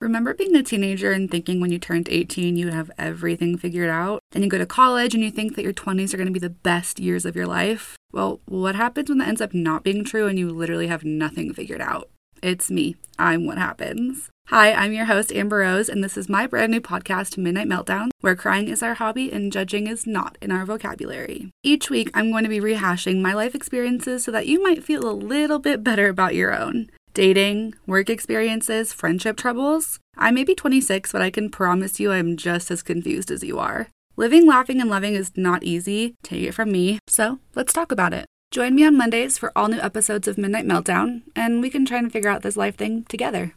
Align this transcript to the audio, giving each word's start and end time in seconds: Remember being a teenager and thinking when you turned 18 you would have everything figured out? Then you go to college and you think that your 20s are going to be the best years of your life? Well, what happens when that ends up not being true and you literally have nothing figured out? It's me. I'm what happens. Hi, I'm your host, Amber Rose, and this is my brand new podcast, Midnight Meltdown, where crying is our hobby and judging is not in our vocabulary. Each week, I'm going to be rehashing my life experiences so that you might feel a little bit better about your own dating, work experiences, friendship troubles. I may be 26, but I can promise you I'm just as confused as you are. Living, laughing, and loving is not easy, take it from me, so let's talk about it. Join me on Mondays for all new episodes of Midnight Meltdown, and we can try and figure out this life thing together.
Remember 0.00 0.32
being 0.32 0.56
a 0.56 0.62
teenager 0.62 1.12
and 1.12 1.30
thinking 1.30 1.60
when 1.60 1.70
you 1.70 1.78
turned 1.78 2.08
18 2.08 2.56
you 2.56 2.64
would 2.64 2.74
have 2.74 2.90
everything 2.96 3.58
figured 3.58 3.90
out? 3.90 4.20
Then 4.32 4.42
you 4.42 4.48
go 4.48 4.56
to 4.56 4.64
college 4.64 5.12
and 5.14 5.22
you 5.22 5.30
think 5.30 5.56
that 5.56 5.62
your 5.62 5.74
20s 5.74 6.14
are 6.14 6.16
going 6.16 6.26
to 6.26 6.32
be 6.32 6.38
the 6.38 6.48
best 6.48 6.98
years 6.98 7.26
of 7.26 7.36
your 7.36 7.46
life? 7.46 7.98
Well, 8.10 8.40
what 8.46 8.74
happens 8.74 9.10
when 9.10 9.18
that 9.18 9.28
ends 9.28 9.42
up 9.42 9.52
not 9.52 9.84
being 9.84 10.02
true 10.02 10.26
and 10.26 10.38
you 10.38 10.48
literally 10.48 10.86
have 10.86 11.04
nothing 11.04 11.52
figured 11.52 11.82
out? 11.82 12.08
It's 12.42 12.70
me. 12.70 12.96
I'm 13.18 13.44
what 13.44 13.58
happens. 13.58 14.30
Hi, 14.48 14.72
I'm 14.72 14.94
your 14.94 15.04
host, 15.04 15.32
Amber 15.32 15.58
Rose, 15.58 15.90
and 15.90 16.02
this 16.02 16.16
is 16.16 16.30
my 16.30 16.46
brand 16.46 16.72
new 16.72 16.80
podcast, 16.80 17.36
Midnight 17.36 17.68
Meltdown, 17.68 18.08
where 18.20 18.34
crying 18.34 18.68
is 18.68 18.82
our 18.82 18.94
hobby 18.94 19.30
and 19.30 19.52
judging 19.52 19.86
is 19.86 20.06
not 20.06 20.38
in 20.40 20.50
our 20.50 20.64
vocabulary. 20.64 21.50
Each 21.62 21.90
week, 21.90 22.10
I'm 22.14 22.30
going 22.30 22.44
to 22.44 22.50
be 22.50 22.58
rehashing 22.58 23.20
my 23.20 23.34
life 23.34 23.54
experiences 23.54 24.24
so 24.24 24.30
that 24.30 24.46
you 24.46 24.62
might 24.62 24.82
feel 24.82 25.06
a 25.06 25.12
little 25.12 25.58
bit 25.58 25.84
better 25.84 26.08
about 26.08 26.34
your 26.34 26.58
own 26.58 26.90
dating, 27.14 27.74
work 27.86 28.10
experiences, 28.10 28.92
friendship 28.92 29.36
troubles. 29.36 29.98
I 30.16 30.30
may 30.30 30.44
be 30.44 30.54
26, 30.54 31.12
but 31.12 31.22
I 31.22 31.30
can 31.30 31.50
promise 31.50 32.00
you 32.00 32.12
I'm 32.12 32.36
just 32.36 32.70
as 32.70 32.82
confused 32.82 33.30
as 33.30 33.42
you 33.42 33.58
are. 33.58 33.88
Living, 34.16 34.46
laughing, 34.46 34.80
and 34.80 34.90
loving 34.90 35.14
is 35.14 35.36
not 35.36 35.62
easy, 35.62 36.14
take 36.22 36.42
it 36.42 36.52
from 36.52 36.72
me, 36.72 36.98
so 37.06 37.38
let's 37.54 37.72
talk 37.72 37.90
about 37.92 38.12
it. 38.12 38.26
Join 38.50 38.74
me 38.74 38.84
on 38.84 38.96
Mondays 38.96 39.38
for 39.38 39.52
all 39.54 39.68
new 39.68 39.78
episodes 39.78 40.26
of 40.26 40.36
Midnight 40.36 40.66
Meltdown, 40.66 41.22
and 41.36 41.62
we 41.62 41.70
can 41.70 41.86
try 41.86 41.98
and 41.98 42.12
figure 42.12 42.30
out 42.30 42.42
this 42.42 42.56
life 42.56 42.76
thing 42.76 43.04
together. 43.04 43.54